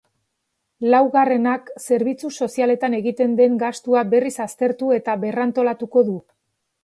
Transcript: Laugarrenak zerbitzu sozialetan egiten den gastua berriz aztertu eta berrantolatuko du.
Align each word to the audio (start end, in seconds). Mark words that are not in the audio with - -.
Laugarrenak 0.93 1.67
zerbitzu 1.83 2.31
sozialetan 2.45 2.97
egiten 3.01 3.37
den 3.41 3.59
gastua 3.65 4.05
berriz 4.15 4.33
aztertu 4.49 4.89
eta 4.99 5.17
berrantolatuko 5.27 6.03
du. 6.09 6.19